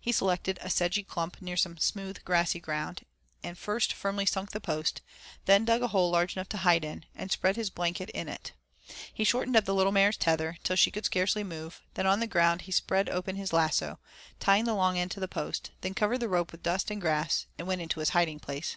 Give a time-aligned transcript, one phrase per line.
[0.00, 3.04] He selected a sedgy clump near some smooth, grassy ground,
[3.42, 5.02] and first firmly sunk the post,
[5.46, 8.52] then dug a hole large enough to hide in, and spread his blanket in it.
[9.12, 12.28] He shortened up the little mare's tether, till she could scarcely move; then on the
[12.28, 13.98] ground between he spread his open lasso,
[14.38, 17.46] tying the long end to the post, then covered the rope with dust and grass,
[17.58, 18.76] and went into his hiding place.